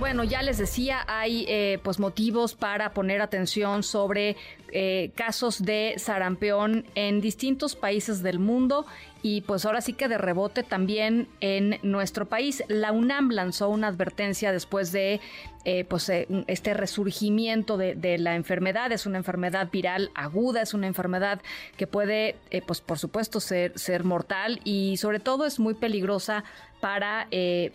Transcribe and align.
Bueno, 0.00 0.24
ya 0.24 0.40
les 0.40 0.56
decía, 0.56 1.04
hay 1.06 1.44
eh, 1.46 1.78
pues 1.82 1.98
motivos 1.98 2.54
para 2.54 2.94
poner 2.94 3.20
atención 3.20 3.82
sobre 3.82 4.34
eh, 4.72 5.10
casos 5.14 5.62
de 5.62 5.96
sarampión 5.98 6.86
en 6.94 7.20
distintos 7.20 7.76
países 7.76 8.22
del 8.22 8.38
mundo 8.38 8.86
y 9.22 9.42
pues 9.42 9.66
ahora 9.66 9.82
sí 9.82 9.92
que 9.92 10.08
de 10.08 10.16
rebote 10.16 10.62
también 10.62 11.28
en 11.40 11.78
nuestro 11.82 12.26
país. 12.30 12.64
La 12.68 12.92
UNAM 12.92 13.28
lanzó 13.28 13.68
una 13.68 13.88
advertencia 13.88 14.52
después 14.52 14.90
de 14.90 15.20
eh, 15.66 15.84
pues 15.84 16.10
este 16.46 16.72
resurgimiento 16.72 17.76
de, 17.76 18.16
la 18.18 18.36
enfermedad. 18.36 18.92
Es 18.92 19.04
una 19.04 19.18
enfermedad 19.18 19.68
viral 19.70 20.10
aguda, 20.14 20.62
es 20.62 20.72
una 20.72 20.86
enfermedad 20.86 21.42
que 21.76 21.86
puede 21.86 22.36
pues 22.66 22.80
por 22.80 22.98
supuesto 22.98 23.38
ser, 23.38 23.78
ser 23.78 24.04
mortal 24.04 24.62
y 24.64 24.96
sobre 24.96 25.20
todo 25.20 25.44
es 25.44 25.60
muy 25.60 25.74
peligrosa 25.74 26.42
para, 26.80 27.28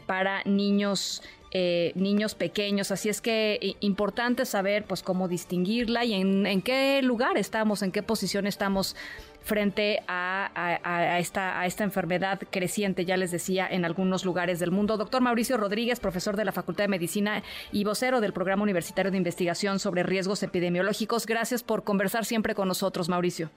para 0.07 0.41
niños 0.45 1.21
eh, 1.57 1.93
niños 1.95 2.35
pequeños. 2.35 2.91
Así 2.91 3.07
es 3.07 3.21
que 3.21 3.77
importante 3.79 4.43
saber 4.43 4.83
pues 4.83 5.01
cómo 5.01 5.29
distinguirla 5.29 6.03
y 6.03 6.13
en, 6.13 6.61
qué 6.61 7.01
lugar 7.01 7.37
estamos, 7.37 7.81
en 7.81 7.93
qué 7.93 8.03
posición 8.03 8.45
estamos 8.45 8.97
frente 9.41 10.01
a, 10.05 11.17
esta, 11.17 11.57
a 11.57 11.65
esta 11.65 11.85
enfermedad 11.85 12.41
creciente, 12.51 13.05
ya 13.05 13.15
les 13.15 13.31
decía, 13.31 13.65
en 13.71 13.85
algunos 13.85 14.25
lugares 14.25 14.59
del 14.59 14.71
mundo. 14.71 14.97
Doctor 14.97 15.21
Mauricio 15.21 15.55
Rodríguez, 15.55 16.01
profesor 16.01 16.35
de 16.35 16.43
la 16.43 16.51
Facultad 16.51 16.83
de 16.83 16.89
Medicina 16.89 17.41
y 17.71 17.85
vocero 17.85 18.19
del 18.19 18.33
Programa 18.33 18.63
Universitario 18.63 19.09
de 19.09 19.17
Investigación 19.17 19.79
sobre 19.79 20.03
Riesgos 20.03 20.43
Epidemiológicos. 20.43 21.25
Gracias 21.25 21.63
por 21.63 21.85
conversar 21.85 22.25
siempre 22.25 22.53
con 22.53 22.67
nosotros, 22.67 23.07
Mauricio. 23.07 23.49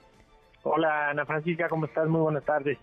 Hola, 0.63 1.09
Ana 1.09 1.25
Francisca, 1.25 1.67
¿cómo 1.67 1.85
estás? 1.85 2.07
Muy 2.07 2.21
buenas 2.21 2.45
tardes. 2.45 2.77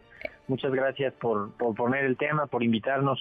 Muchas 0.47 0.73
gracias 0.73 1.15
por, 1.15 1.53
por 1.53 1.75
poner 1.75 2.05
el 2.05 2.19
tema, 2.19 2.47
por 2.49 2.63
invitarnos. 2.63 3.19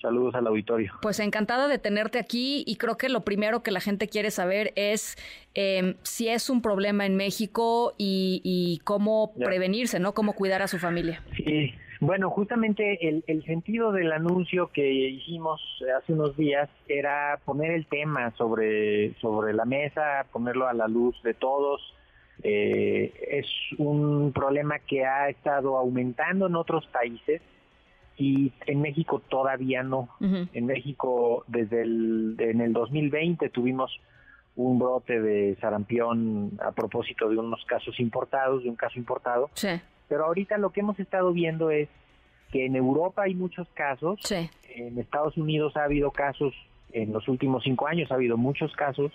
Saludos 0.00 0.34
al 0.34 0.46
auditorio. 0.46 0.92
Pues 1.02 1.20
encantada 1.20 1.68
de 1.68 1.78
tenerte 1.78 2.18
aquí 2.18 2.64
y 2.66 2.76
creo 2.76 2.96
que 2.96 3.08
lo 3.08 3.24
primero 3.24 3.62
que 3.62 3.70
la 3.70 3.80
gente 3.80 4.08
quiere 4.08 4.30
saber 4.30 4.72
es 4.76 5.16
em, 5.54 5.94
si 6.02 6.28
es 6.28 6.50
un 6.50 6.62
problema 6.62 7.06
en 7.06 7.16
México 7.16 7.94
y, 7.96 8.80
cómo 8.84 9.32
prevenirse, 9.34 10.00
¿no? 10.00 10.12
Cómo 10.12 10.34
cuidar 10.34 10.62
a 10.62 10.68
su 10.68 10.78
familia. 10.78 11.22
Sí, 11.36 11.72
bueno, 12.00 12.28
justamente 12.30 13.08
el, 13.08 13.24
el, 13.26 13.44
sentido 13.44 13.92
del 13.92 14.12
anuncio 14.12 14.70
que 14.72 14.90
hicimos 14.90 15.60
hace 15.96 16.12
unos 16.12 16.36
días 16.36 16.68
era 16.88 17.40
poner 17.44 17.70
el 17.70 17.86
tema 17.86 18.32
sobre, 18.36 19.14
sobre 19.20 19.54
la 19.54 19.64
mesa, 19.64 20.26
ponerlo 20.32 20.66
a 20.66 20.74
la 20.74 20.88
luz 20.88 21.16
de 21.22 21.34
todos. 21.34 21.80
Eh, 22.42 23.12
es 23.30 23.46
un 23.78 24.32
problema 24.32 24.80
que 24.80 25.06
ha 25.06 25.28
estado 25.28 25.78
aumentando 25.78 26.46
en 26.48 26.56
otros 26.56 26.86
países 26.88 27.40
y 28.16 28.52
en 28.66 28.80
México 28.80 29.20
todavía 29.28 29.82
no. 29.82 30.08
En 30.20 30.66
México 30.66 31.44
desde 31.48 31.82
el 31.82 32.36
en 32.38 32.60
el 32.60 32.72
2020 32.72 33.48
tuvimos 33.50 33.90
un 34.56 34.78
brote 34.78 35.20
de 35.20 35.56
sarampión 35.60 36.52
a 36.64 36.70
propósito 36.72 37.28
de 37.28 37.38
unos 37.38 37.64
casos 37.64 37.98
importados, 37.98 38.62
de 38.62 38.70
un 38.70 38.76
caso 38.76 38.98
importado. 38.98 39.50
Sí. 39.54 39.80
Pero 40.08 40.26
ahorita 40.26 40.58
lo 40.58 40.70
que 40.70 40.80
hemos 40.80 40.98
estado 41.00 41.32
viendo 41.32 41.70
es 41.70 41.88
que 42.52 42.66
en 42.66 42.76
Europa 42.76 43.22
hay 43.22 43.34
muchos 43.34 43.66
casos, 43.74 44.20
sí. 44.22 44.48
en 44.76 44.98
Estados 44.98 45.36
Unidos 45.36 45.76
ha 45.76 45.84
habido 45.84 46.12
casos, 46.12 46.54
en 46.92 47.12
los 47.12 47.26
últimos 47.26 47.64
cinco 47.64 47.88
años 47.88 48.12
ha 48.12 48.14
habido 48.14 48.36
muchos 48.36 48.72
casos, 48.76 49.10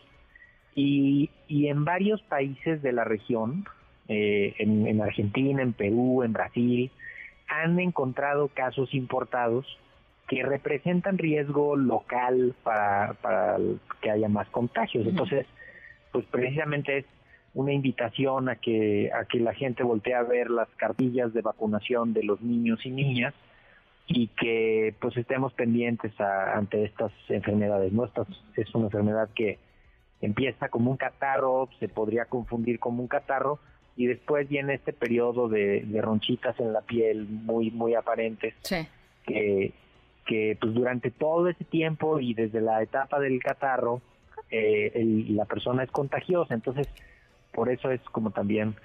y, 0.75 1.29
y 1.47 1.67
en 1.67 1.85
varios 1.85 2.21
países 2.23 2.81
de 2.81 2.91
la 2.91 3.05
región, 3.05 3.65
eh, 4.09 4.55
en, 4.57 4.87
en 4.87 5.01
Argentina, 5.01 5.61
en 5.61 5.71
Perú, 5.71 6.23
en 6.23 6.33
Brasil, 6.33 6.91
han 7.49 7.79
encontrado 7.79 8.47
casos 8.49 8.93
importados 8.93 9.65
que 10.27 10.43
representan 10.43 11.17
riesgo 11.17 11.75
local 11.75 12.55
para, 12.63 13.13
para 13.21 13.57
que 14.01 14.11
haya 14.11 14.29
más 14.29 14.47
contagios. 14.49 15.07
Entonces, 15.07 15.47
pues 16.11 16.25
precisamente 16.27 16.99
es 16.99 17.05
una 17.55 17.73
invitación 17.73 18.47
a 18.47 18.55
que 18.55 19.11
a 19.11 19.25
que 19.25 19.39
la 19.39 19.53
gente 19.53 19.83
voltee 19.83 20.13
a 20.13 20.21
ver 20.21 20.51
las 20.51 20.69
cartillas 20.77 21.33
de 21.33 21.41
vacunación 21.41 22.13
de 22.13 22.23
los 22.23 22.41
niños 22.41 22.85
y 22.85 22.91
niñas 22.91 23.33
y 24.05 24.27
que 24.27 24.95
pues 24.99 25.17
estemos 25.17 25.53
pendientes 25.53 26.13
ante 26.19 26.83
estas 26.83 27.11
enfermedades. 27.27 27.91
¿no? 27.91 28.05
Esta 28.05 28.25
es 28.55 28.73
una 28.75 28.85
enfermedad 28.85 29.29
que 29.35 29.59
empieza 30.21 30.69
como 30.69 30.91
un 30.91 30.97
catarro, 30.97 31.69
se 31.79 31.87
podría 31.87 32.25
confundir 32.25 32.79
como 32.79 33.01
un 33.01 33.07
catarro, 33.07 33.59
y 33.95 34.07
después 34.07 34.47
viene 34.47 34.75
este 34.75 34.93
periodo 34.93 35.49
de, 35.49 35.85
ronchitas 36.01 36.59
en 36.59 36.73
la 36.73 36.81
piel 36.81 37.27
muy 37.27 37.71
muy 37.71 37.95
aparentes 37.95 38.53
que, 39.25 39.73
que 40.25 40.57
pues 40.59 40.73
durante 40.73 41.11
todo 41.11 41.49
ese 41.49 41.65
tiempo 41.65 42.19
y 42.19 42.33
desde 42.33 42.61
la 42.61 42.81
etapa 42.81 43.19
del 43.19 43.41
catarro 43.41 44.01
eh, 44.51 44.91
la 45.29 45.45
persona 45.45 45.83
es 45.83 45.91
contagiosa. 45.91 46.53
Entonces 46.53 46.87
por 47.51 47.69
eso 47.69 47.91
es 47.91 48.01
como 48.11 48.31
también 48.31 48.75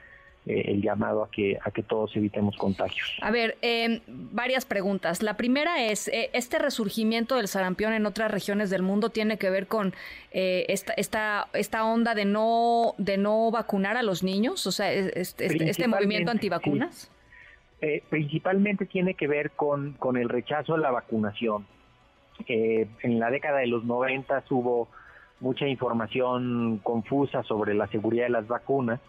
eh, 0.47 0.72
el 0.72 0.82
llamado 0.82 1.22
a 1.22 1.31
que, 1.31 1.59
a 1.65 1.71
que 1.71 1.82
todos 1.82 2.15
evitemos 2.16 2.55
contagios. 2.59 3.16
A 3.22 3.31
ver, 3.31 3.56
eh, 3.62 4.03
varias 4.06 4.66
preguntas. 4.66 5.22
La 5.22 5.38
primera 5.38 5.82
es, 5.82 6.09
eh, 6.09 6.28
¿este 6.34 6.59
resurgimiento 6.59 7.37
del 7.37 7.49
sarampión 7.49 7.94
en 7.94 8.05
otras 8.05 8.31
regiones 8.31 8.69
del 8.69 8.82
mundo 8.82 9.09
tiene 9.09 9.38
que 9.38 9.49
ver 9.49 9.66
con 9.69 9.94
esta, 10.32 10.93
esta, 10.94 11.49
esta 11.55 11.87
onda 11.87 12.15
de 12.15 12.27
no, 12.27 12.94
de 12.99 13.16
no 13.16 13.50
vacunar 13.50 13.97
a 13.97 14.03
los 14.03 14.22
niños? 14.22 14.66
O 14.66 14.72
sea, 14.72 14.93
este, 14.93 15.47
este 15.47 15.88
movimiento 15.88 16.31
antivacunas. 16.31 17.11
principalmente 18.11 18.84
tiene 18.84 19.15
que 19.15 19.26
ver 19.26 19.53
con, 19.53 19.94
con 19.94 20.19
el 20.19 20.28
rechazo 20.28 20.75
a 20.75 20.78
la 20.78 20.91
vacunación. 20.91 21.66
en 22.49 23.19
la 23.19 23.31
década 23.31 23.61
de 23.61 23.69
los 23.69 23.84
90 23.84 24.44
hubo 24.50 24.88
mucha 25.41 25.66
información 25.66 26.81
confusa 26.82 27.43
sobre 27.44 27.72
la 27.72 27.87
seguridad 27.87 28.25
de 28.25 28.31
las 28.31 28.47
vacunas 28.47 29.00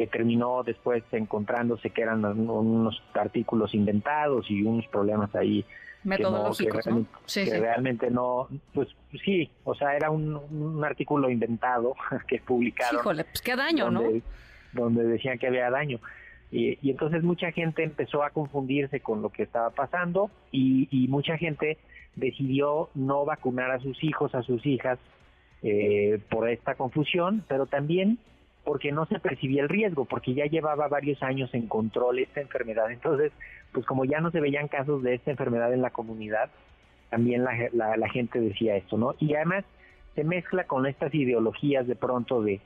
que 0.00 0.06
terminó 0.06 0.62
después 0.62 1.04
encontrándose 1.12 1.90
que 1.90 2.00
eran 2.00 2.24
unos 2.24 3.02
artículos 3.12 3.74
inventados 3.74 4.50
y 4.50 4.62
unos 4.62 4.86
problemas 4.86 5.34
ahí 5.34 5.62
metodológicos, 6.04 6.86
que, 6.86 6.90
¿no? 6.90 7.06
realmente 7.60 8.10
no, 8.10 8.48
pues 8.72 8.88
sí, 9.22 9.50
o 9.62 9.74
sea, 9.74 9.94
era 9.94 10.08
un, 10.08 10.82
artículo 10.82 11.28
inventado 11.28 11.94
que 12.26 12.38
publicaron. 12.38 12.98
Híjole, 12.98 13.24
pues 13.24 13.42
qué 13.42 13.54
daño, 13.54 13.90
donde, 13.90 14.14
¿no? 14.14 14.22
Donde 14.72 15.04
decían 15.04 15.38
que 15.38 15.48
había 15.48 15.68
daño. 15.68 16.00
Y, 16.50 16.78
y, 16.80 16.90
entonces 16.92 17.22
mucha 17.22 17.52
gente 17.52 17.84
empezó 17.84 18.22
a 18.22 18.30
confundirse 18.30 19.00
con 19.00 19.20
lo 19.20 19.28
que 19.28 19.42
estaba 19.42 19.68
pasando 19.68 20.30
y, 20.50 20.88
y 20.90 21.08
mucha 21.08 21.36
gente 21.36 21.76
decidió 22.16 22.88
no 22.94 23.26
vacunar 23.26 23.70
a 23.70 23.80
sus 23.80 24.02
hijos, 24.02 24.34
a 24.34 24.40
sus 24.40 24.64
hijas, 24.64 24.98
eh, 25.62 26.18
por 26.30 26.48
esta 26.48 26.74
confusión, 26.74 27.44
pero 27.48 27.66
también 27.66 28.18
porque 28.64 28.92
no 28.92 29.06
se 29.06 29.18
percibía 29.18 29.62
el 29.62 29.68
riesgo, 29.68 30.04
porque 30.04 30.34
ya 30.34 30.46
llevaba 30.46 30.88
varios 30.88 31.22
años 31.22 31.52
en 31.54 31.66
control 31.66 32.18
esta 32.18 32.40
enfermedad. 32.40 32.90
Entonces, 32.90 33.32
pues 33.72 33.86
como 33.86 34.04
ya 34.04 34.20
no 34.20 34.30
se 34.30 34.40
veían 34.40 34.68
casos 34.68 35.02
de 35.02 35.14
esta 35.14 35.30
enfermedad 35.30 35.72
en 35.72 35.82
la 35.82 35.90
comunidad, 35.90 36.50
también 37.08 37.44
la, 37.44 37.96
la, 37.96 38.08
gente 38.08 38.40
decía 38.40 38.76
esto, 38.76 38.96
¿no? 38.96 39.14
Y 39.18 39.34
además 39.34 39.64
se 40.14 40.24
mezcla 40.24 40.64
con 40.64 40.86
estas 40.86 41.12
ideologías 41.14 41.86
de 41.86 41.96
pronto 41.96 42.42
de, 42.42 42.60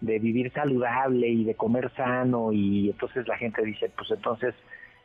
de 0.00 0.18
vivir 0.18 0.50
saludable 0.52 1.28
y 1.28 1.44
de 1.44 1.54
comer 1.54 1.92
sano 1.94 2.52
y 2.52 2.90
entonces 2.90 3.28
la 3.28 3.36
gente 3.36 3.62
dice, 3.62 3.90
pues 3.96 4.10
entonces 4.10 4.54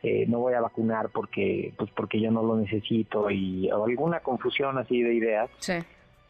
eh, 0.02 0.24
no 0.28 0.38
voy 0.38 0.54
a 0.54 0.60
vacunar 0.60 1.10
porque 1.10 1.72
pues 1.76 1.90
porque 1.90 2.20
yo 2.20 2.30
no 2.30 2.42
lo 2.42 2.56
necesito 2.56 3.30
y 3.30 3.70
o 3.70 3.84
alguna 3.84 4.20
confusión 4.20 4.78
así 4.78 5.02
de 5.02 5.14
ideas. 5.14 5.50
Sí. 5.58 5.74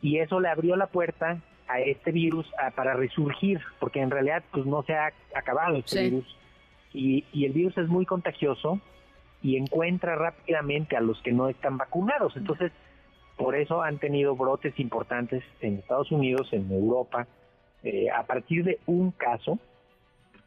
Y 0.03 0.19
eso 0.19 0.41
le 0.41 0.49
abrió 0.49 0.77
la 0.77 0.89
puerta 0.89 1.39
a 1.69 1.81
este 1.81 2.13
virus 2.13 2.47
para 2.75 2.95
resurgir, 2.95 3.61
porque 3.81 4.01
en 4.01 4.11
realidad 4.11 4.43
pues 4.53 4.67
no 4.67 4.83
se 4.83 4.95
ha 4.95 5.13
acabado 5.35 5.77
este 5.77 6.05
virus. 6.05 6.37
Y, 6.93 7.25
y 7.33 7.45
el 7.45 7.53
virus 7.53 7.77
es 7.79 7.89
muy 7.89 8.07
contagioso 8.07 8.81
y 9.43 9.57
encuentra 9.57 10.17
rápidamente 10.17 10.97
a 10.97 11.01
los 11.01 11.21
que 11.23 11.33
no 11.33 11.49
están 11.49 11.77
vacunados. 11.77 12.37
Entonces, 12.37 12.73
por 13.37 13.55
eso 13.55 13.83
han 13.83 13.99
tenido 13.99 14.35
brotes 14.35 14.79
importantes 14.81 15.45
en 15.61 15.79
Estados 15.79 16.11
Unidos, 16.11 16.49
en 16.53 16.71
Europa, 16.73 17.27
eh, 17.83 18.11
a 18.11 18.25
partir 18.25 18.65
de 18.65 18.81
un 18.87 19.11
caso, 19.13 19.59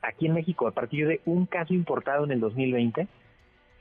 aquí 0.02 0.26
en 0.26 0.34
México, 0.34 0.68
a 0.68 0.72
partir 0.72 1.08
de 1.08 1.22
un 1.26 1.46
caso 1.46 1.74
importado 1.74 2.26
en 2.26 2.32
el 2.32 2.40
2020, 2.40 3.08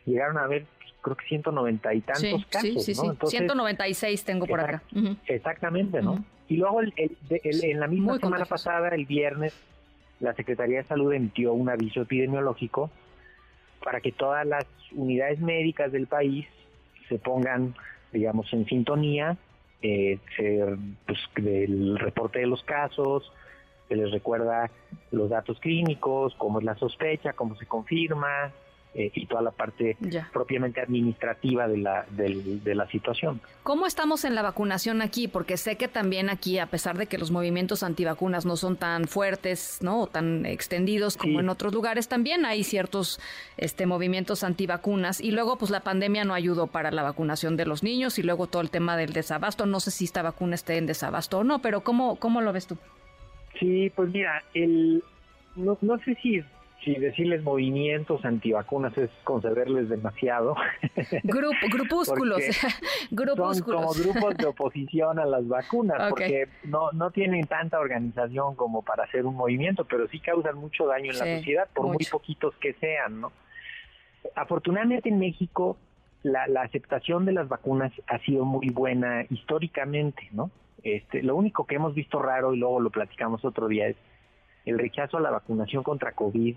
llegaron 0.05 0.39
a 0.39 0.45
haber 0.45 0.67
creo 1.03 1.17
que 1.17 1.27
190 1.27 1.95
y 1.95 2.01
tantos 2.01 2.47
casos. 2.47 2.85
Sí, 2.85 2.95
sí, 2.95 2.95
sí. 2.95 3.09
196 3.27 4.25
tengo 4.25 4.47
por 4.47 4.61
acá. 4.61 4.83
Exactamente, 5.27 6.03
¿no? 6.03 6.25
Y 6.49 6.57
luego 6.57 6.81
el, 6.81 6.93
en 7.29 7.81
la 7.81 7.87
misma 7.87 8.19
semana 8.19 8.47
pasada, 8.47 8.89
el 8.89 9.05
viernes, 9.07 9.55
la 10.21 10.35
Secretaría 10.35 10.79
de 10.79 10.85
Salud 10.85 11.13
emitió 11.13 11.53
un 11.53 11.69
aviso 11.69 12.03
epidemiológico 12.03 12.91
para 13.85 14.01
que 14.01 14.13
todas 14.13 14.47
las 14.47 14.67
unidades 14.93 15.41
médicas 15.41 15.93
del 15.93 16.07
país 16.07 16.47
se 17.09 17.19
pongan, 17.19 17.75
digamos, 18.13 18.53
en 18.53 18.67
sintonía 18.67 19.37
eh, 19.83 20.19
pues, 21.07 21.19
del 21.37 21.99
reporte 21.99 22.41
de 22.41 22.47
los 22.47 22.63
casos, 22.65 23.31
se 23.89 23.97
les 23.97 24.11
recuerda 24.11 24.71
los 25.11 25.31
datos 25.31 25.61
clínicos, 25.61 26.35
cómo 26.37 26.59
es 26.59 26.65
la 26.65 26.77
sospecha, 26.77 27.33
cómo 27.33 27.57
se 27.57 27.67
confirma, 27.67 28.53
eh, 28.95 29.13
y 29.15 29.27
toda 29.27 29.43
la 29.43 29.51
parte 29.51 29.97
propiamente 30.33 30.81
administrativa 30.81 31.69
de 31.69 31.77
la, 31.77 32.07
de, 32.11 32.75
la 32.75 32.89
situación. 32.89 33.41
¿Cómo 33.63 33.87
estamos 33.87 34.25
en 34.25 34.35
la 34.35 34.41
vacunación 34.41 35.03
aquí? 35.03 35.29
Porque 35.29 35.59
sé 35.59 35.77
que 35.77 35.89
también 35.89 36.31
aquí, 36.31 36.59
a 36.59 36.67
pesar 36.67 36.97
de 36.97 37.07
que 37.07 37.19
los 37.19 37.31
movimientos 37.31 37.83
antivacunas 37.83 38.47
no 38.47 38.57
son 38.57 38.77
tan 38.77 39.07
fuertes, 39.07 39.79
¿no? 39.83 40.01
O 40.01 40.07
tan 40.07 40.47
extendidos 40.47 41.19
como 41.19 41.41
en 41.41 41.51
otros 41.51 41.75
lugares, 41.75 42.09
también 42.09 42.47
hay 42.47 42.65
ciertos 42.65 43.21
este, 43.59 43.85
movimientos 43.85 44.43
antivacunas. 44.43 45.21
Y 45.21 45.33
luego, 45.33 45.59
pues 45.59 45.71
la 45.71 45.81
pandemia 45.81 46.25
no 46.25 46.33
ayudó 46.33 46.67
para 46.67 46.91
la 46.91 47.03
vacunación 47.03 47.57
de 47.59 47.67
los 47.67 47.83
niños 47.83 48.19
y 48.19 48.23
luego 48.23 48.47
todo 48.47 48.63
el 48.63 48.71
tema 48.71 48.97
del 48.97 49.13
desabasto. 49.13 49.67
No 49.67 49.81
sé 49.81 49.91
si 49.91 50.07
esta 50.07 50.23
vacuna 50.23 50.55
esté 50.55 50.79
en 50.79 50.87
desabasto 50.87 51.39
o 51.39 51.45
no, 51.45 51.61
pero 51.61 51.83
¿cómo, 51.83 52.17
cómo 52.17 52.41
lo 52.41 52.55
ves 52.55 52.67
tú? 52.67 52.79
Sí, 53.61 53.93
pues 53.95 54.09
mira, 54.11 54.43
el, 54.55 55.05
no, 55.57 55.77
no 55.83 55.99
sé 55.99 56.17
si 56.23 56.43
si 56.85 56.95
decirles 56.95 57.43
movimientos 57.43 58.25
antivacunas 58.25 58.97
es 58.97 59.11
concederles 59.25 59.89
demasiado. 59.89 60.55
grupúsculos. 61.25 62.41
grupúsculos. 63.11 63.57
Son 63.59 63.67
como 63.67 63.93
grupos 63.93 64.37
de 64.37 64.47
oposición 64.47 65.19
a 65.19 65.27
las 65.27 65.47
vacunas, 65.49 66.09
porque 66.09 66.49
no, 66.65 66.93
no 66.93 67.11
tienen 67.11 67.47
tanta 67.47 67.81
organización 67.81 68.55
como 68.55 68.83
para 68.83 69.05
hacer 69.05 69.27
un 69.27 69.35
movimiento, 69.35 69.85
pero 69.85 70.09
sí 70.09 70.21
causan 70.21 70.57
mucho 70.57 70.87
daño 70.87 71.13
en 71.13 71.19
la 71.19 71.37
sociedad, 71.37 71.69
por 71.75 71.87
muy 71.87 72.05
poquitos 72.11 72.55
que 72.57 72.75
sean, 72.75 73.21
¿no? 73.21 73.33
Afortunadamente 74.35 75.09
en 75.09 75.19
México 75.19 75.77
la, 76.23 76.47
la 76.49 76.63
aceptación 76.63 77.25
de 77.25 77.33
las 77.33 77.49
vacunas 77.49 77.93
ha 78.07 78.19
sido 78.21 78.45
muy 78.45 78.69
buena 78.69 79.25
históricamente, 79.31 80.29
¿no? 80.33 80.51
Este, 80.83 81.23
lo 81.23 81.37
único 81.37 81.67
que 81.67 81.75
hemos 81.75 81.95
visto 81.95 82.21
raro, 82.21 82.55
y 82.55 82.59
luego 82.59 82.81
lo 82.81 82.91
platicamos 82.91 83.45
otro 83.45 83.69
día, 83.69 83.89
es 83.89 83.97
el 84.69 84.79
rechazo 84.79 85.17
a 85.17 85.21
la 85.21 85.31
vacunación 85.31 85.83
contra 85.83 86.13
COVID, 86.13 86.57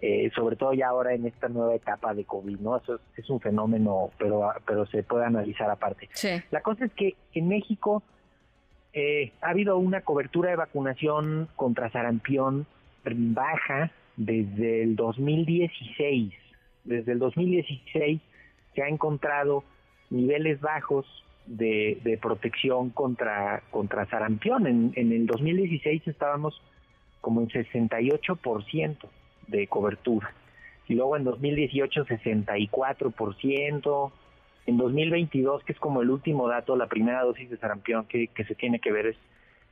eh, 0.00 0.30
sobre 0.34 0.56
todo 0.56 0.72
ya 0.72 0.88
ahora 0.88 1.14
en 1.14 1.26
esta 1.26 1.48
nueva 1.48 1.74
etapa 1.74 2.14
de 2.14 2.24
COVID, 2.24 2.58
¿no? 2.58 2.76
Eso 2.76 2.98
es, 3.16 3.30
un 3.30 3.40
fenómeno, 3.40 4.10
pero, 4.18 4.50
pero 4.66 4.86
se 4.86 5.02
puede 5.02 5.24
analizar 5.24 5.70
aparte. 5.70 6.08
La 6.50 6.60
cosa 6.60 6.86
es 6.86 6.92
que 6.94 7.14
en 7.34 7.48
México 7.48 8.02
eh, 8.94 9.32
ha 9.40 9.50
habido 9.50 9.76
una 9.76 10.00
cobertura 10.00 10.50
de 10.50 10.56
vacunación 10.56 11.48
contra 11.54 11.90
sarampión 11.90 12.66
baja 13.04 13.92
desde 14.16 14.82
el 14.82 14.96
2016. 14.96 16.32
Desde 16.84 17.12
el 17.12 17.18
2016 17.18 18.20
se 18.74 18.82
ha 18.82 18.88
encontrado 18.88 19.62
niveles 20.10 20.60
bajos 20.60 21.06
de, 21.46 22.00
de 22.02 22.18
protección 22.18 22.90
contra, 22.90 23.62
contra 23.70 24.06
sarampión. 24.06 24.66
En, 24.66 24.92
en 24.96 25.12
el 25.12 25.26
2016 25.26 26.08
estábamos 26.08 26.60
como 27.22 27.40
en 27.40 27.48
68% 27.48 28.98
de 29.48 29.66
cobertura. 29.68 30.34
Y 30.86 30.94
luego 30.94 31.16
en 31.16 31.24
2018 31.24 32.04
64%. 32.04 34.12
En 34.66 34.76
2022, 34.76 35.64
que 35.64 35.72
es 35.72 35.80
como 35.80 36.02
el 36.02 36.10
último 36.10 36.46
dato, 36.46 36.76
la 36.76 36.86
primera 36.86 37.24
dosis 37.24 37.50
de 37.50 37.56
sarampión 37.56 38.04
que, 38.04 38.28
se 38.46 38.54
tiene 38.54 38.78
que 38.78 38.92
ver 38.92 39.06
es 39.06 39.16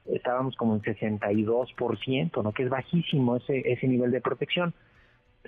estábamos 0.07 0.57
como 0.57 0.75
en 0.75 0.83
62%, 0.83 2.43
¿no? 2.43 2.53
Que 2.53 2.65
es 2.65 2.71
bajísimo 2.71 3.37
ese 3.37 3.63
ese 3.71 3.87
nivel 3.87 4.11
de 4.11 4.23
protección. 4.23 4.73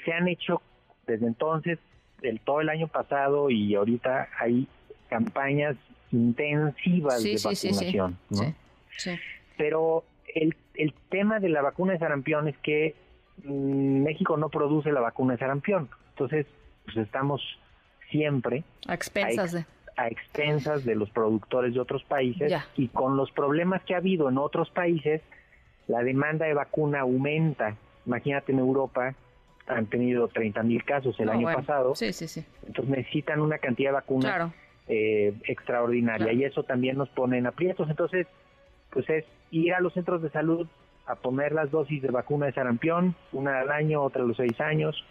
Se 0.05 0.13
han 0.13 0.29
hecho 0.29 0.61
desde 1.07 1.27
entonces, 1.27 1.79
del 2.21 2.41
todo 2.41 2.61
el 2.61 2.69
año 2.69 2.89
pasado 2.89 3.51
y 3.51 3.75
ahorita 3.75 4.29
hay 4.39 4.67
campañas 5.09 5.77
intensivas 6.13 7.23
de 7.23 7.41
vacunación, 7.43 8.19
¿no? 8.31 8.55
Pero 9.57 10.05
el, 10.35 10.55
el 10.72 10.72
tema 11.23 11.39
de 11.39 11.49
la 11.49 11.63
vacuna 11.63 11.93
de 11.93 12.01
sarampión 12.01 12.49
es 12.49 12.59
que 12.59 12.97
mm, 13.45 14.03
México 14.03 14.37
no 14.37 14.49
produce 14.49 14.91
la 14.91 15.01
vacuna 15.01 15.35
de 15.35 15.39
sarampión. 15.39 15.89
Entonces, 16.11 16.47
pues 16.85 16.97
estamos 16.97 17.41
siempre 18.11 18.65
a 18.89 18.95
expensas 18.95 19.53
de 19.53 19.65
a 19.97 20.09
expensas 20.09 20.85
de 20.85 20.97
los 20.97 21.11
productores 21.11 21.75
de 21.75 21.81
otros 21.81 22.03
países 22.05 22.53
y 22.77 22.89
con 22.89 23.17
los 23.17 23.31
problemas 23.31 23.83
que 23.85 23.95
ha 23.95 23.99
habido 23.99 24.29
en 24.31 24.39
otros 24.39 24.71
países, 24.71 25.21
la 25.87 26.03
demanda 26.03 26.47
de 26.47 26.55
vacuna 26.55 27.01
aumenta. 27.01 27.77
Imagínate 28.07 28.51
en 28.53 28.59
Europa, 28.59 29.15
han 29.69 29.87
tenido 29.87 30.27
30 30.27 30.63
mil 30.65 30.83
casos 30.83 31.15
el 31.21 31.29
año 31.29 31.47
pasado. 31.47 31.95
Sí, 31.95 32.13
sí, 32.13 32.27
sí. 32.27 32.45
Entonces 32.67 32.97
necesitan 32.97 33.41
una 33.41 33.59
cantidad 33.59 33.91
de 33.91 33.95
vacunas 33.95 34.53
eh, 34.89 35.35
extraordinaria 35.45 36.33
y 36.33 36.43
eso 36.43 36.65
también 36.65 36.97
nos 36.97 37.11
pone 37.11 37.39
en 37.39 37.47
aprietos. 37.47 37.89
Entonces, 37.89 38.27
pues 38.91 39.09
es 39.09 39.25
ir 39.53 39.75
a 39.75 39.81
los 39.81 39.93
centros 39.93 40.21
de 40.23 40.31
salud 40.31 40.67
a 41.07 41.17
poner 41.17 41.53
las 41.53 41.71
dosis 41.71 42.03
de 42.03 42.09
vacuna 42.09 42.47
de 42.47 42.53
sarampión, 42.53 43.15
una 43.33 43.61
al 43.61 43.71
año, 43.71 44.03
otra 44.03 44.23
a 44.23 44.27
los 44.27 44.37
seis 44.37 44.61
años. 44.61 45.05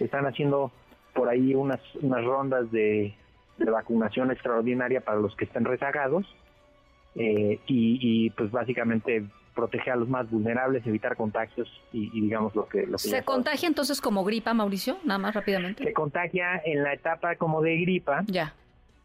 Están 0.00 0.26
haciendo 0.26 0.72
por 1.12 1.28
ahí 1.28 1.54
unas, 1.54 1.80
unas 2.00 2.24
rondas 2.24 2.70
de, 2.70 3.14
vacunación 3.58 4.32
extraordinaria 4.32 5.00
para 5.00 5.20
los 5.20 5.36
que 5.36 5.44
estén 5.44 5.64
rezagados 5.64 6.26
eh, 7.14 7.60
y, 7.66 8.30
pues 8.30 8.50
básicamente 8.50 9.24
proteger 9.54 9.92
a 9.92 9.96
los 9.96 10.08
más 10.08 10.28
vulnerables, 10.28 10.84
evitar 10.84 11.16
contagios 11.16 11.70
y, 11.92 12.10
digamos 12.20 12.56
lo 12.56 12.66
que... 12.66 12.86
Lo 12.86 12.98
¿Se 12.98 13.22
contagia 13.22 13.68
entonces 13.68 14.00
como 14.00 14.24
gripa, 14.24 14.52
Mauricio? 14.52 14.96
Nada 15.04 15.18
más 15.18 15.34
rápidamente. 15.34 15.84
Se 15.84 15.92
contagia 15.92 16.60
en 16.64 16.82
la 16.82 16.92
etapa 16.92 17.36
como 17.36 17.62
de 17.62 17.76
gripa. 17.76 18.24
Ya. 18.26 18.54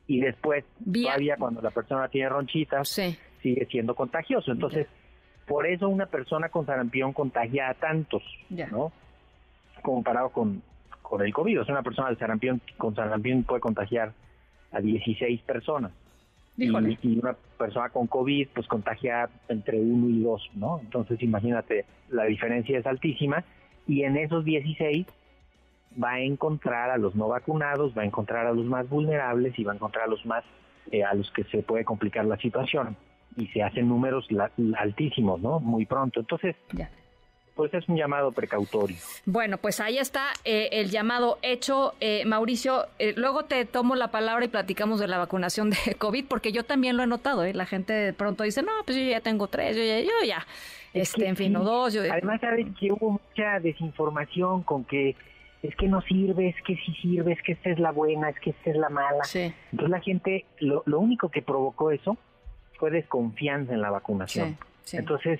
Y 0.07 0.21
después, 0.21 0.65
todavía 0.91 1.35
cuando 1.37 1.61
la 1.61 1.69
persona 1.69 2.07
tiene 2.07 2.29
ronchitas, 2.29 2.89
sí 2.89 3.15
sigue 3.41 3.65
siendo 3.69 3.95
contagioso. 3.95 4.51
Entonces, 4.51 4.87
por 5.49 5.65
eso 5.65 5.89
una 5.89 6.05
persona 6.05 6.49
con 6.49 6.67
sarampión 6.67 7.11
contagia 7.11 7.69
a 7.69 7.73
tantos, 7.73 8.21
¿no? 8.49 8.91
Comparado 9.81 10.29
con, 10.29 10.61
con 11.01 11.21
el 11.21 11.33
COVID. 11.33 11.61
O 11.61 11.65
sea, 11.65 11.73
una 11.73 11.81
persona 11.81 12.11
de 12.11 12.17
sarampión, 12.17 12.61
con 12.77 12.95
sarampión 12.95 13.43
puede 13.43 13.59
contagiar 13.59 14.13
a 14.71 14.79
16 14.79 15.41
personas. 15.41 15.91
Y, 16.55 16.65
y, 16.67 17.19
una 17.19 17.35
persona 17.57 17.89
con 17.89 18.05
COVID, 18.05 18.49
pues 18.53 18.67
contagia 18.67 19.27
entre 19.47 19.79
uno 19.79 20.09
y 20.09 20.21
dos, 20.21 20.47
¿no? 20.53 20.79
Entonces, 20.81 21.21
imagínate, 21.23 21.85
la 22.09 22.25
diferencia 22.25 22.77
es 22.77 22.85
altísima. 22.85 23.43
Y 23.87 24.03
en 24.03 24.17
esos 24.17 24.45
16 24.45 25.07
va 26.01 26.11
a 26.11 26.19
encontrar 26.19 26.91
a 26.91 26.97
los 26.97 27.15
no 27.15 27.27
vacunados, 27.27 27.97
va 27.97 28.03
a 28.03 28.05
encontrar 28.05 28.45
a 28.45 28.53
los 28.53 28.65
más 28.65 28.87
vulnerables 28.87 29.57
y 29.57 29.63
va 29.63 29.71
a 29.71 29.75
encontrar 29.75 30.05
a 30.05 30.09
los 30.09 30.23
más 30.27 30.43
eh, 30.91 31.03
a 31.03 31.15
los 31.15 31.31
que 31.31 31.43
se 31.45 31.63
puede 31.63 31.85
complicar 31.85 32.25
la 32.25 32.37
situación 32.37 32.95
y 33.39 33.47
se 33.47 33.63
hacen 33.63 33.87
números 33.87 34.27
altísimos, 34.77 35.41
¿no? 35.41 35.59
Muy 35.59 35.85
pronto. 35.85 36.19
Entonces, 36.19 36.55
pues 37.55 37.73
es 37.73 37.87
un 37.89 37.97
llamado 37.97 38.31
precautorio. 38.31 38.97
Bueno, 39.25 39.57
pues 39.57 39.79
ahí 39.79 39.97
está 39.97 40.27
eh, 40.45 40.69
el 40.73 40.89
llamado 40.89 41.39
hecho. 41.41 41.93
Eh, 41.99 42.23
Mauricio, 42.25 42.85
eh, 42.99 43.13
luego 43.15 43.45
te 43.45 43.65
tomo 43.65 43.95
la 43.95 44.11
palabra 44.11 44.45
y 44.45 44.49
platicamos 44.49 44.99
de 44.99 45.07
la 45.07 45.17
vacunación 45.17 45.69
de 45.69 45.95
COVID, 45.97 46.25
porque 46.27 46.51
yo 46.51 46.63
también 46.63 46.97
lo 46.97 47.03
he 47.03 47.07
notado, 47.07 47.43
¿eh? 47.43 47.53
La 47.53 47.65
gente 47.65 47.93
de 47.93 48.13
pronto 48.13 48.43
dice, 48.43 48.61
no, 48.61 48.71
pues 48.85 48.97
yo 48.97 49.03
ya 49.03 49.21
tengo 49.21 49.47
tres, 49.47 49.75
yo 49.75 49.83
ya, 49.83 49.99
yo 49.99 50.27
ya. 50.27 50.45
Este, 50.93 51.27
en 51.27 51.35
fin, 51.35 51.55
o 51.55 51.63
dos. 51.63 51.95
Además, 51.95 52.41
sabes 52.41 52.65
que 52.79 52.91
hubo 52.91 53.11
mucha 53.11 53.59
desinformación 53.59 54.63
con 54.63 54.83
que 54.85 55.15
es 55.61 55.75
que 55.75 55.87
no 55.87 56.01
sirve, 56.03 56.49
es 56.49 56.55
que 56.65 56.75
sí 56.77 56.93
sirve, 57.01 57.33
es 57.33 57.41
que 57.43 57.51
esta 57.51 57.69
es 57.69 57.79
la 57.79 57.91
buena, 57.91 58.29
es 58.29 58.39
que 58.39 58.51
esta 58.51 58.69
es 58.69 58.77
la 58.77 58.89
mala. 58.89 59.23
Sí. 59.25 59.53
Entonces 59.71 59.89
la 59.89 59.99
gente, 59.99 60.45
lo, 60.59 60.83
lo 60.85 60.99
único 60.99 61.29
que 61.29 61.41
provocó 61.41 61.91
eso 61.91 62.17
fue 62.79 62.91
desconfianza 62.91 63.73
en 63.73 63.81
la 63.81 63.91
vacunación. 63.91 64.57
Entonces, 64.93 65.39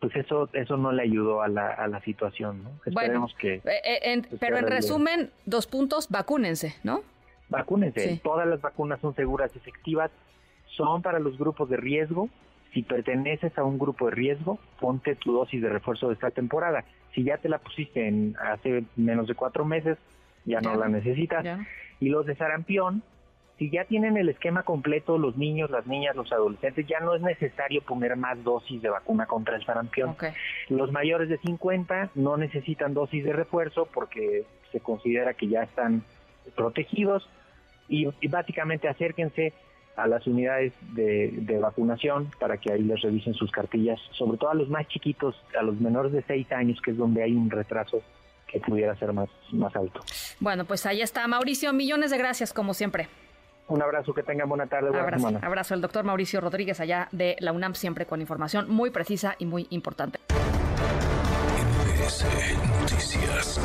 pues 0.00 0.14
eso 0.16 0.48
eso 0.52 0.76
no 0.76 0.92
le 0.92 1.02
ayudó 1.02 1.42
a 1.42 1.48
la, 1.48 1.68
a 1.68 1.88
la 1.88 2.00
situación, 2.02 2.62
¿no? 2.62 2.70
Esperemos 2.86 3.34
que... 3.34 3.56
Eh, 3.56 3.62
eh, 3.64 4.22
pero 4.38 4.58
en 4.58 4.66
resumen, 4.66 5.30
dos 5.44 5.66
puntos, 5.66 6.08
vacúnense, 6.08 6.76
¿no? 6.82 7.02
Vacúnense. 7.48 8.20
Todas 8.22 8.46
las 8.46 8.60
vacunas 8.60 9.00
son 9.00 9.14
seguras, 9.14 9.50
y 9.54 9.58
efectivas, 9.58 10.10
son 10.76 11.02
para 11.02 11.18
los 11.18 11.36
grupos 11.36 11.68
de 11.68 11.76
riesgo. 11.76 12.28
Si 12.72 12.82
perteneces 12.82 13.56
a 13.58 13.64
un 13.64 13.78
grupo 13.78 14.06
de 14.06 14.12
riesgo, 14.12 14.58
ponte 14.80 15.14
tu 15.14 15.32
dosis 15.32 15.62
de 15.62 15.68
refuerzo 15.68 16.08
de 16.08 16.14
esta 16.14 16.30
temporada. 16.30 16.84
Si 17.14 17.22
ya 17.22 17.38
te 17.38 17.48
la 17.48 17.58
pusiste 17.58 18.08
en 18.08 18.36
hace 18.40 18.84
menos 18.96 19.28
de 19.28 19.34
cuatro 19.34 19.64
meses, 19.64 19.98
ya, 20.44 20.60
no 20.60 20.74
la 20.74 20.88
necesitas. 20.88 21.46
Y 22.00 22.08
los 22.08 22.26
de 22.26 22.34
sarampión, 22.34 23.02
si 23.58 23.70
ya 23.70 23.84
tienen 23.84 24.16
el 24.16 24.28
esquema 24.28 24.64
completo 24.64 25.16
los 25.16 25.36
niños, 25.36 25.70
las 25.70 25.86
niñas, 25.86 26.16
los 26.16 26.32
adolescentes, 26.32 26.86
ya 26.86 27.00
no 27.00 27.14
es 27.14 27.22
necesario 27.22 27.82
poner 27.82 28.16
más 28.16 28.42
dosis 28.42 28.82
de 28.82 28.90
vacuna 28.90 29.26
contra 29.26 29.56
el 29.56 29.64
sarampión. 29.64 30.16
Los 30.68 30.90
mayores 30.90 31.28
de 31.28 31.38
50 31.38 32.10
no 32.16 32.36
necesitan 32.36 32.94
dosis 32.94 33.24
de 33.24 33.32
refuerzo 33.32 33.86
porque 33.86 34.44
se 34.72 34.80
considera 34.80 35.34
que 35.34 35.46
ya 35.46 35.62
están 35.62 36.02
protegidos 36.56 37.28
y, 37.88 38.06
básicamente 38.28 38.88
acérquense 38.88 39.52
a 39.96 40.08
las 40.08 40.26
unidades 40.26 40.72
de, 40.94 41.58
vacunación 41.60 42.30
para 42.40 42.56
que 42.56 42.72
ahí 42.72 42.82
les 42.82 43.00
revisen 43.02 43.34
sus 43.34 43.52
cartillas, 43.52 44.00
sobre 44.12 44.36
todo 44.36 44.50
a 44.50 44.54
los 44.54 44.68
más 44.68 44.88
chiquitos, 44.88 45.36
a 45.56 45.62
los 45.62 45.80
menores 45.80 46.10
de 46.10 46.22
6 46.22 46.50
años, 46.50 46.80
que 46.82 46.90
es 46.90 46.96
donde 46.96 47.22
hay 47.22 47.32
un 47.32 47.50
retraso 47.50 48.02
que 48.48 48.58
pudiera 48.58 48.96
ser 48.96 49.12
más, 49.12 49.28
más 49.52 49.74
alto. 49.76 50.00
Bueno, 50.40 50.64
pues 50.64 50.86
ahí 50.86 51.02
está 51.02 51.26
Mauricio, 51.28 51.72
millones 51.72 52.10
de 52.10 52.18
gracias 52.18 52.52
como 52.52 52.74
siempre. 52.74 53.08
Un 53.68 53.82
abrazo, 53.82 54.12
que 54.12 54.22
tengan 54.22 54.48
buena 54.48 54.66
tarde, 54.66 54.88
buena 54.88 55.04
abrazo, 55.04 55.26
semana. 55.26 55.46
Abrazo, 55.46 55.74
el 55.74 55.80
doctor 55.80 56.04
Mauricio 56.04 56.40
Rodríguez 56.40 56.80
allá 56.80 57.08
de 57.12 57.36
la 57.40 57.52
UNAM, 57.52 57.74
siempre 57.74 58.04
con 58.06 58.20
información 58.20 58.68
muy 58.68 58.90
precisa 58.90 59.36
y 59.38 59.46
muy 59.46 59.66
importante. 59.70 60.20
Noticias. 62.80 63.60